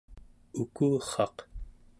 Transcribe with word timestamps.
ukurraq 0.61 1.37